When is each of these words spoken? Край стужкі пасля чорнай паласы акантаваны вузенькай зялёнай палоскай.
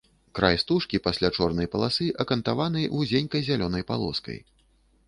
Край 0.37 0.55
стужкі 0.61 0.99
пасля 1.07 1.31
чорнай 1.37 1.69
паласы 1.75 2.09
акантаваны 2.27 2.81
вузенькай 2.95 3.41
зялёнай 3.51 3.83
палоскай. 3.93 4.39